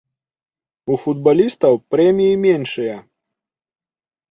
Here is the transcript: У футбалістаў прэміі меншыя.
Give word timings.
У 0.93 0.97
футбалістаў 1.03 1.73
прэміі 1.97 2.41
меншыя. 2.49 2.97